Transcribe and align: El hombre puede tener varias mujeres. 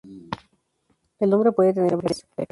El 1.19 1.31
hombre 1.31 1.51
puede 1.51 1.75
tener 1.75 1.95
varias 1.95 2.23
mujeres. 2.23 2.25